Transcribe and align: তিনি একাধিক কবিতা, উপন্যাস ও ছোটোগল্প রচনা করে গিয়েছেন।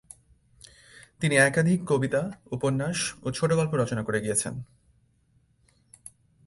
তিনি 1.19 1.35
একাধিক 1.37 1.79
কবিতা, 1.87 2.21
উপন্যাস 2.51 2.97
ও 3.23 3.31
ছোটোগল্প 3.31 3.73
রচনা 3.73 4.03
করে 4.03 4.19
গিয়েছেন। 4.21 4.53